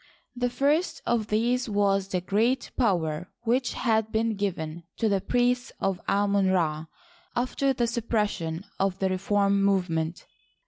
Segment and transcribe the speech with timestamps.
[0.35, 6.01] The first of these was the great power which had been given the priests of
[6.09, 6.87] Amon Ra
[7.35, 10.25] after the suppression of the reform movement.